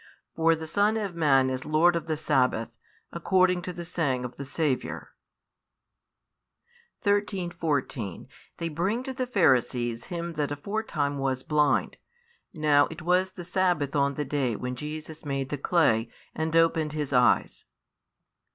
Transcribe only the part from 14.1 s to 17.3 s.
the day when Jesus made the clay, and opened his